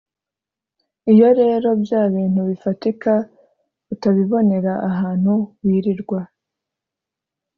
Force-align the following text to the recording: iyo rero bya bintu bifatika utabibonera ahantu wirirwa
iyo 1.11 1.27
rero 1.39 1.69
bya 1.83 2.01
bintu 2.13 2.41
bifatika 2.49 3.11
utabibonera 3.93 4.73
ahantu 4.89 5.33
wirirwa 5.63 6.19